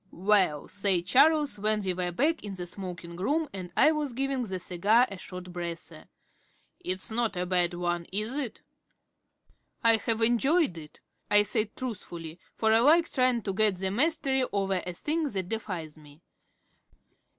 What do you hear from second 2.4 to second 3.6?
in the smoking room